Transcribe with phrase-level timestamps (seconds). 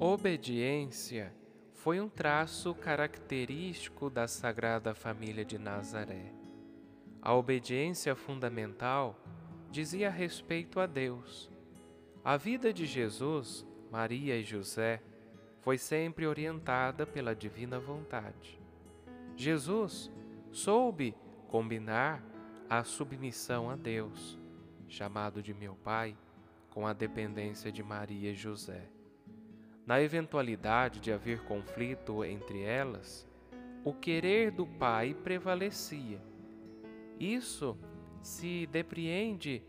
[0.00, 1.34] Obediência
[1.72, 6.32] foi um traço característico da Sagrada Família de Nazaré.
[7.20, 9.18] A obediência fundamental
[9.72, 11.50] dizia respeito a Deus.
[12.24, 15.02] A vida de Jesus, Maria e José
[15.62, 18.56] foi sempre orientada pela divina vontade.
[19.34, 20.12] Jesus
[20.52, 21.12] soube
[21.48, 22.22] combinar
[22.70, 24.38] a submissão a Deus,
[24.86, 26.16] chamado de meu Pai,
[26.70, 28.88] com a dependência de Maria e José.
[29.88, 33.26] Na eventualidade de haver conflito entre elas,
[33.82, 36.20] o querer do Pai prevalecia.
[37.18, 37.74] Isso
[38.20, 39.62] se depreende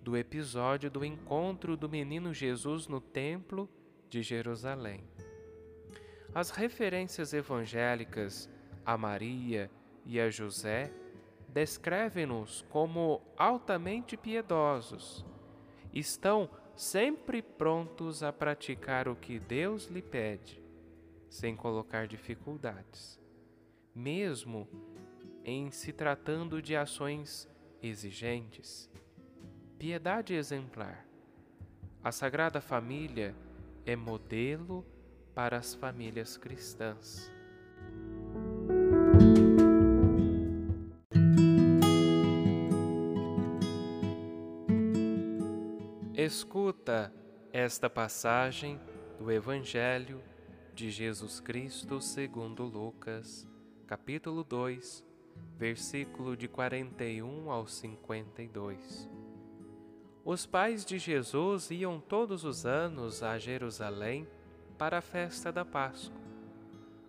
[0.00, 3.68] do episódio do encontro do menino Jesus no Templo
[4.08, 5.04] de Jerusalém.
[6.34, 8.48] As referências evangélicas
[8.82, 9.70] a Maria
[10.06, 10.90] e a José
[11.50, 15.22] descrevem-nos como altamente piedosos.
[15.92, 20.62] Estão sempre prontos a praticar o que Deus lhe pede,
[21.28, 23.20] sem colocar dificuldades,
[23.94, 24.68] mesmo
[25.44, 27.48] em se tratando de ações
[27.82, 28.90] exigentes.
[29.78, 31.06] Piedade exemplar.
[32.02, 33.34] A Sagrada Família
[33.84, 34.84] é modelo
[35.34, 37.30] para as famílias cristãs.
[46.30, 47.12] Escuta
[47.52, 48.80] esta passagem
[49.18, 50.22] do Evangelho
[50.72, 53.48] de Jesus Cristo segundo Lucas,
[53.84, 55.04] capítulo 2,
[55.56, 59.10] versículo de 41 ao 52.
[60.24, 64.28] Os pais de Jesus iam todos os anos a Jerusalém
[64.78, 66.22] para a festa da Páscoa.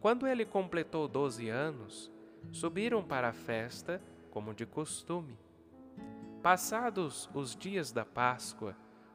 [0.00, 2.10] Quando ele completou doze anos,
[2.50, 5.38] subiram para a festa, como de costume.
[6.42, 8.76] Passados os dias da Páscoa,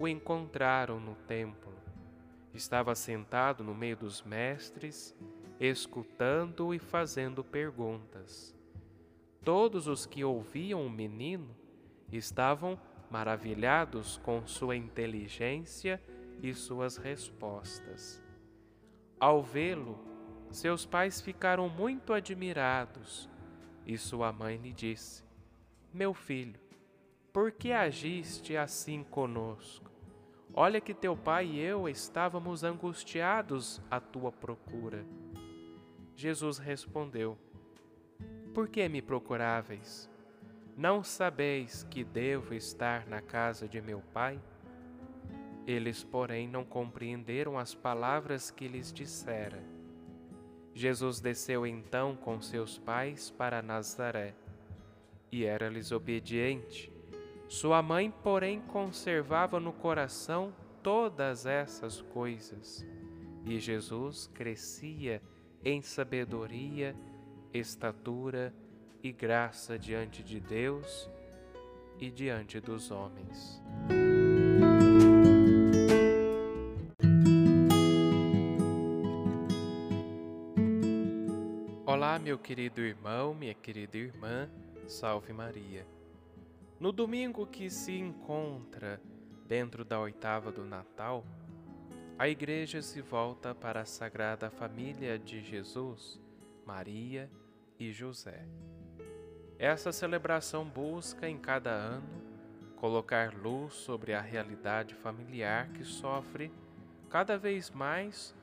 [0.00, 1.74] o encontraram no templo.
[2.54, 5.14] Estava sentado no meio dos mestres,
[5.60, 8.56] escutando e fazendo perguntas.
[9.44, 11.54] Todos os que ouviam o menino
[12.10, 12.80] estavam
[13.10, 16.02] maravilhados com sua inteligência
[16.42, 18.22] e suas respostas.
[19.18, 20.02] Ao vê-lo,
[20.50, 23.28] seus pais ficaram muito admirados
[23.84, 25.22] e sua mãe lhe disse:
[25.92, 26.58] Meu filho,
[27.32, 29.89] por que agiste assim conosco?
[30.52, 35.04] Olha que teu pai e eu estávamos angustiados à tua procura.
[36.16, 37.38] Jesus respondeu:
[38.52, 40.10] Por que me procuráveis?
[40.76, 44.40] Não sabeis que devo estar na casa de meu pai?
[45.66, 49.62] Eles, porém, não compreenderam as palavras que lhes dissera.
[50.74, 54.34] Jesus desceu então com seus pais para Nazaré
[55.30, 56.92] e era-lhes obediente.
[57.50, 62.86] Sua mãe, porém, conservava no coração todas essas coisas.
[63.44, 65.20] E Jesus crescia
[65.64, 66.94] em sabedoria,
[67.52, 68.54] estatura
[69.02, 71.10] e graça diante de Deus
[71.98, 73.60] e diante dos homens.
[81.84, 84.48] Olá, meu querido irmão, minha querida irmã,
[84.86, 85.84] salve Maria.
[86.80, 88.98] No domingo que se encontra
[89.46, 91.26] dentro da oitava do Natal,
[92.18, 96.18] a igreja se volta para a Sagrada Família de Jesus,
[96.64, 97.30] Maria
[97.78, 98.46] e José.
[99.58, 102.08] Essa celebração busca em cada ano
[102.76, 106.50] colocar luz sobre a realidade familiar que sofre
[107.10, 108.34] cada vez mais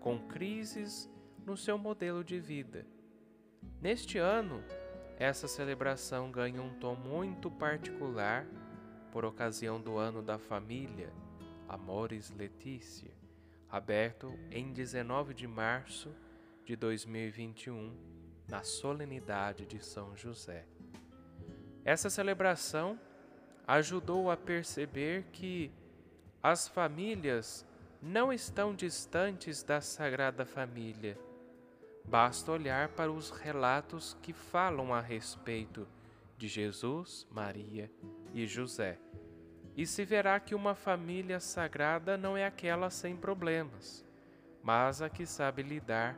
[0.00, 1.10] com crises
[1.44, 2.86] no seu modelo de vida.
[3.78, 4.64] Neste ano,
[5.18, 8.46] essa celebração ganha um tom muito particular
[9.12, 11.12] por ocasião do Ano da Família,
[11.68, 13.12] Amores Letícia,
[13.70, 16.14] aberto em 19 de março
[16.64, 17.96] de 2021
[18.48, 20.66] na solenidade de São José.
[21.84, 22.98] Essa celebração
[23.66, 25.70] ajudou a perceber que
[26.42, 27.66] as famílias
[28.02, 31.18] não estão distantes da Sagrada Família.
[32.04, 35.88] Basta olhar para os relatos que falam a respeito
[36.36, 37.90] de Jesus, Maria
[38.32, 38.98] e José,
[39.76, 44.04] e se verá que uma família sagrada não é aquela sem problemas,
[44.62, 46.16] mas a que sabe lidar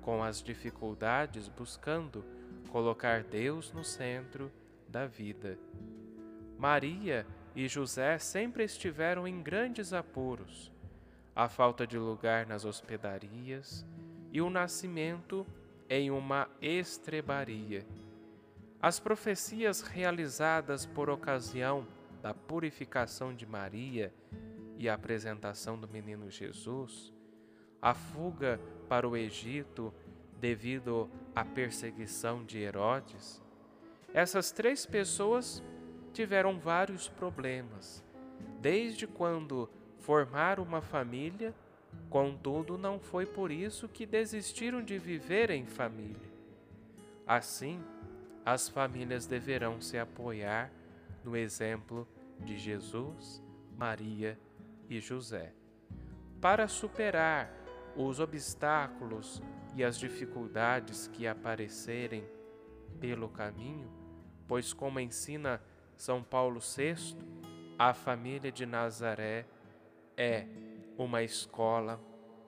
[0.00, 2.24] com as dificuldades buscando
[2.70, 4.50] colocar Deus no centro
[4.88, 5.58] da vida.
[6.58, 10.72] Maria e José sempre estiveram em grandes apuros.
[11.36, 13.84] A falta de lugar nas hospedarias
[14.34, 15.46] e o nascimento
[15.88, 17.86] em uma estrebaria.
[18.82, 21.86] As profecias realizadas por ocasião
[22.20, 24.12] da purificação de Maria
[24.76, 27.14] e a apresentação do menino Jesus,
[27.80, 29.94] a fuga para o Egito
[30.40, 33.40] devido à perseguição de Herodes,
[34.12, 35.62] essas três pessoas
[36.12, 38.04] tiveram vários problemas,
[38.60, 39.70] desde quando
[40.00, 41.54] formaram uma família,
[42.14, 46.30] contudo, não foi por isso que desistiram de viver em família.
[47.26, 47.82] Assim,
[48.46, 50.70] as famílias deverão se apoiar
[51.24, 52.06] no exemplo
[52.38, 53.42] de Jesus,
[53.76, 54.38] Maria
[54.88, 55.52] e José.
[56.40, 57.52] Para superar
[57.96, 59.42] os obstáculos
[59.74, 62.24] e as dificuldades que aparecerem
[63.00, 63.90] pelo caminho,
[64.46, 65.60] pois, como ensina
[65.96, 67.18] São Paulo VI,
[67.76, 69.46] a família de Nazaré
[70.16, 70.46] é
[70.96, 72.00] uma escola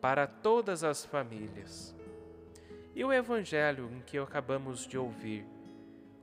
[0.00, 1.94] para todas as famílias.
[2.94, 5.46] E o evangelho em que acabamos de ouvir,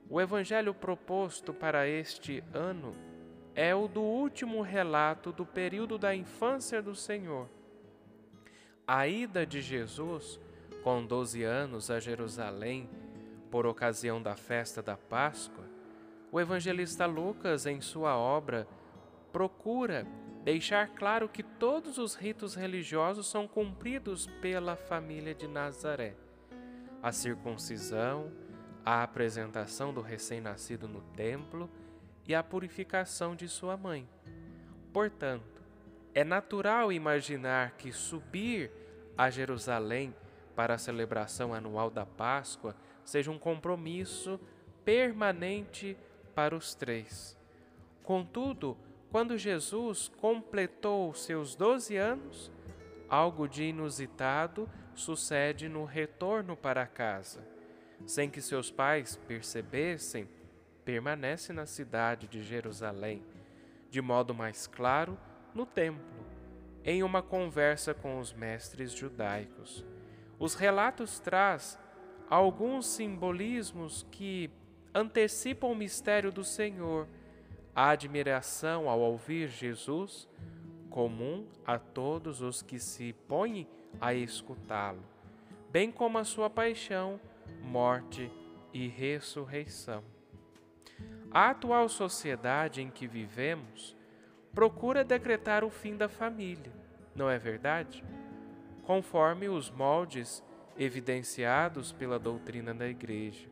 [0.08, 2.92] o evangelho proposto para este ano
[3.54, 7.48] é o do último relato do período da infância do Senhor.
[8.86, 10.40] A ida de Jesus,
[10.82, 12.88] com 12 anos, a Jerusalém
[13.50, 15.64] por ocasião da festa da Páscoa,
[16.30, 18.66] o evangelista Lucas, em sua obra,
[19.30, 20.06] procura
[20.44, 26.14] deixar claro que todos os ritos religiosos são cumpridos pela família de Nazaré.
[27.02, 28.32] A circuncisão,
[28.84, 31.70] a apresentação do recém-nascido no templo
[32.26, 34.08] e a purificação de sua mãe.
[34.92, 35.62] Portanto,
[36.14, 38.70] é natural imaginar que subir
[39.16, 40.14] a Jerusalém
[40.54, 44.38] para a celebração anual da Páscoa seja um compromisso
[44.84, 45.96] permanente
[46.34, 47.38] para os três.
[48.02, 48.76] Contudo,
[49.12, 52.50] quando Jesus completou seus doze anos,
[53.10, 57.46] algo de inusitado sucede no retorno para casa.
[58.06, 60.26] Sem que seus pais percebessem,
[60.82, 63.22] permanece na cidade de Jerusalém,
[63.90, 65.18] de modo mais claro,
[65.54, 66.24] no templo,
[66.82, 69.84] em uma conversa com os mestres judaicos.
[70.38, 71.78] Os relatos traz
[72.30, 74.50] alguns simbolismos que
[74.94, 77.06] antecipam o mistério do Senhor,
[77.74, 80.28] a admiração ao ouvir Jesus,
[80.90, 83.66] comum a todos os que se põem
[84.00, 85.02] a escutá-lo,
[85.70, 87.20] bem como a sua paixão,
[87.62, 88.30] morte
[88.72, 90.02] e ressurreição.
[91.30, 93.96] A atual sociedade em que vivemos
[94.54, 96.72] procura decretar o fim da família,
[97.14, 98.04] não é verdade?
[98.82, 100.42] conforme os moldes
[100.76, 103.48] evidenciados pela doutrina da Igreja.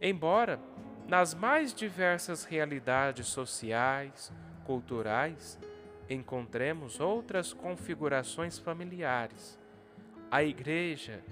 [0.00, 0.60] Embora,
[1.08, 4.32] nas mais diversas realidades sociais,
[4.64, 5.58] culturais,
[6.08, 9.58] encontremos outras configurações familiares,
[10.30, 11.22] a Igreja,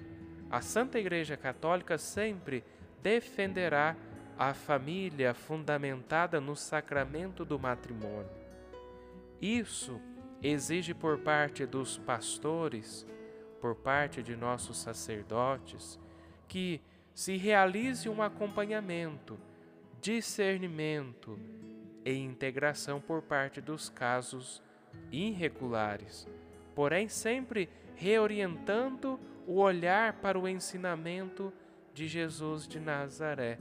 [0.49, 2.63] a Santa Igreja Católica sempre
[3.01, 3.95] defenderá
[4.37, 8.29] a família fundamentada no sacramento do matrimônio.
[9.41, 9.99] Isso
[10.41, 13.07] exige por parte dos pastores,
[13.59, 15.99] por parte de nossos sacerdotes,
[16.47, 16.81] que
[17.13, 19.39] se realize um acompanhamento,
[20.01, 21.39] discernimento
[22.03, 24.61] e integração por parte dos casos
[25.11, 26.27] irregulares,
[26.75, 31.53] porém sempre reorientando o olhar para o ensinamento
[31.93, 33.59] de Jesus de Nazaré,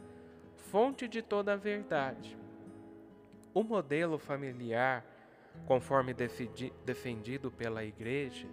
[0.57, 2.37] fonte de toda a verdade.
[3.53, 5.05] O modelo familiar
[5.67, 6.15] conforme
[6.85, 8.49] defendido pela Igreja,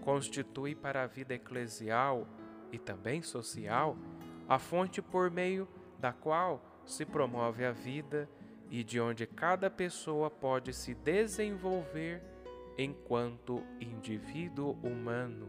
[0.00, 2.26] constitui para a vida eclesial
[2.72, 3.96] e também social
[4.48, 5.68] a fonte por meio
[5.98, 8.28] da qual se promove a vida
[8.70, 12.22] e de onde cada pessoa pode se desenvolver
[12.78, 15.48] enquanto indivíduo humano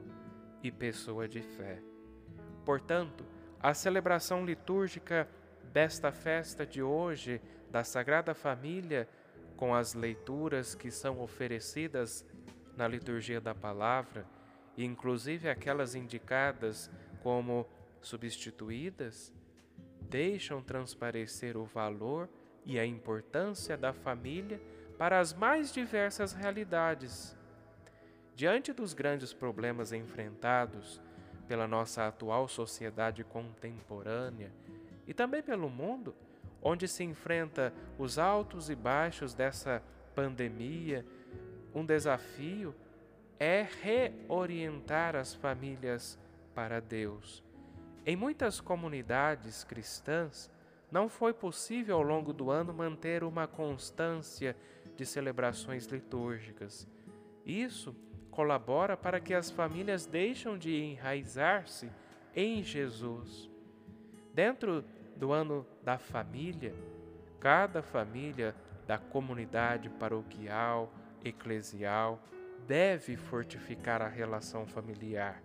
[0.61, 1.81] e pessoa de fé.
[2.65, 3.25] Portanto,
[3.59, 5.29] a celebração litúrgica
[5.71, 7.41] desta festa de hoje
[7.71, 9.07] da Sagrada Família
[9.55, 12.25] com as leituras que são oferecidas
[12.75, 14.25] na liturgia da palavra,
[14.77, 16.89] inclusive aquelas indicadas
[17.21, 17.65] como
[18.01, 19.33] substituídas,
[20.09, 22.27] deixam transparecer o valor
[22.65, 24.59] e a importância da família
[24.97, 27.37] para as mais diversas realidades.
[28.35, 31.01] Diante dos grandes problemas enfrentados
[31.47, 34.51] pela nossa atual sociedade contemporânea
[35.07, 36.15] e também pelo mundo,
[36.61, 39.81] onde se enfrenta os altos e baixos dessa
[40.13, 41.05] pandemia,
[41.73, 42.75] um desafio
[43.39, 46.19] é reorientar as famílias
[46.53, 47.43] para Deus.
[48.09, 50.49] Em muitas comunidades cristãs,
[50.91, 54.57] não foi possível ao longo do ano manter uma constância
[54.95, 56.87] de celebrações litúrgicas.
[57.45, 57.95] Isso
[58.31, 61.91] colabora para que as famílias deixem de enraizar-se
[62.35, 63.47] em Jesus.
[64.33, 64.83] Dentro
[65.15, 66.73] do ano da família,
[67.39, 68.55] cada família
[68.87, 70.91] da comunidade paroquial,
[71.23, 72.19] eclesial,
[72.65, 75.43] deve fortificar a relação familiar,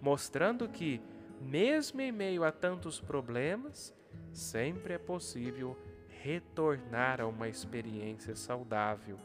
[0.00, 1.02] mostrando que,
[1.40, 3.94] mesmo em meio a tantos problemas,
[4.32, 5.76] sempre é possível
[6.08, 9.16] retornar a uma experiência saudável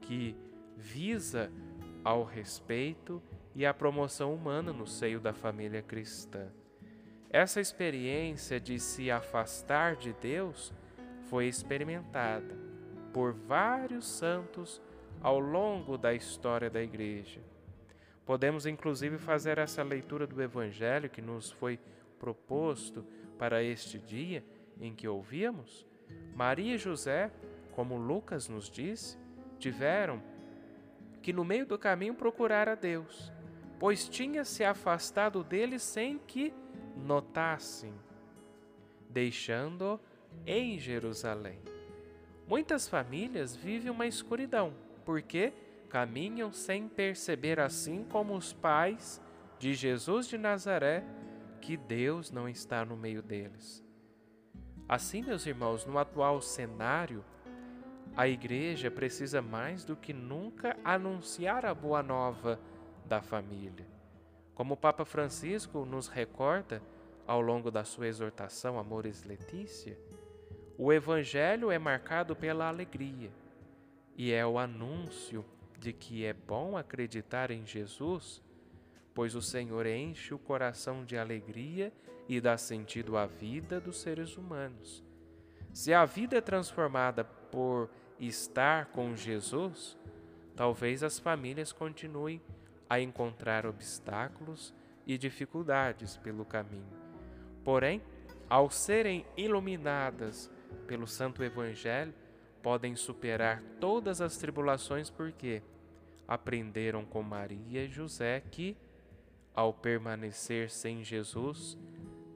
[0.00, 0.36] que
[0.76, 1.50] visa
[2.04, 3.22] ao respeito
[3.54, 6.48] e à promoção humana no seio da família cristã.
[7.30, 10.72] Essa experiência de se afastar de Deus
[11.28, 12.56] foi experimentada
[13.12, 14.80] por vários santos
[15.20, 17.40] ao longo da história da Igreja.
[18.28, 21.80] Podemos inclusive fazer essa leitura do Evangelho que nos foi
[22.18, 23.02] proposto
[23.38, 24.44] para este dia
[24.78, 25.86] em que ouvíamos.
[26.34, 27.30] Maria e José,
[27.72, 29.16] como Lucas nos disse,
[29.58, 30.22] tiveram
[31.22, 33.32] que no meio do caminho procurar a Deus,
[33.78, 36.52] pois tinha se afastado dele sem que
[36.98, 37.94] notassem,
[39.08, 39.98] deixando-o
[40.46, 41.62] em Jerusalém.
[42.46, 45.50] Muitas famílias vivem uma escuridão porque
[45.88, 49.20] caminham sem perceber, assim como os pais
[49.58, 51.04] de Jesus de Nazaré,
[51.60, 53.84] que Deus não está no meio deles.
[54.88, 57.24] Assim, meus irmãos, no atual cenário,
[58.16, 62.58] a igreja precisa mais do que nunca anunciar a boa nova
[63.04, 63.86] da família.
[64.54, 66.82] Como o Papa Francisco nos recorda
[67.26, 69.98] ao longo da sua exortação Amores Letícia,
[70.76, 73.30] o evangelho é marcado pela alegria
[74.16, 75.44] e é o anúncio
[75.78, 78.42] de que é bom acreditar em Jesus,
[79.14, 81.92] pois o Senhor enche o coração de alegria
[82.28, 85.02] e dá sentido à vida dos seres humanos.
[85.72, 89.96] Se a vida é transformada por estar com Jesus,
[90.56, 92.42] talvez as famílias continuem
[92.90, 94.74] a encontrar obstáculos
[95.06, 96.92] e dificuldades pelo caminho.
[97.64, 98.02] Porém,
[98.48, 100.50] ao serem iluminadas
[100.86, 102.14] pelo Santo Evangelho,
[102.62, 105.62] podem superar todas as tribulações porque
[106.26, 108.76] aprenderam com Maria e José que,
[109.54, 111.78] ao permanecer sem Jesus,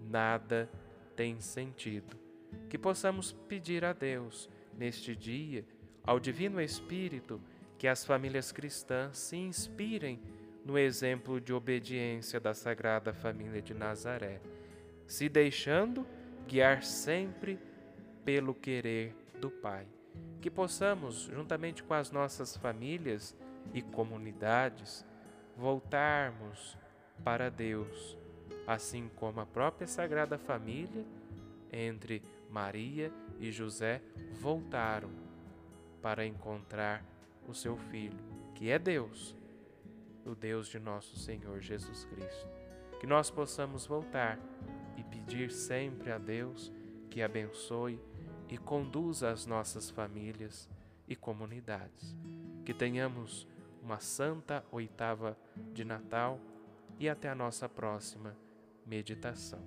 [0.09, 0.71] nada
[1.15, 2.17] tem sentido.
[2.69, 5.65] Que possamos pedir a Deus, neste dia,
[6.05, 7.41] ao Divino Espírito,
[7.79, 10.21] que as famílias cristãs se inspirem
[10.65, 14.41] no exemplo de obediência da Sagrada Família de Nazaré,
[15.07, 16.07] se deixando
[16.47, 17.59] guiar sempre
[18.25, 19.87] pelo querer do Pai
[20.41, 23.37] que possamos, juntamente com as nossas famílias
[23.73, 25.07] e comunidades,
[25.57, 26.77] voltarmos
[27.23, 28.19] para Deus,
[28.67, 31.05] assim como a própria Sagrada Família,
[31.73, 34.03] entre Maria e José,
[34.41, 35.11] voltaram
[36.03, 37.05] para encontrar
[37.49, 38.19] o seu filho,
[38.55, 39.37] que é Deus,
[40.27, 42.49] o Deus de nosso Senhor Jesus Cristo.
[43.01, 44.39] Que nós possamos voltar
[44.97, 46.73] e pedir sempre a Deus
[47.09, 48.01] que abençoe
[48.53, 50.69] e conduza as nossas famílias
[51.09, 52.15] e comunidades.
[52.67, 53.49] Que tenhamos
[53.83, 55.39] uma santa oitava
[55.73, 56.39] de Natal
[56.99, 58.37] e até a nossa próxima
[58.87, 59.59] meditação.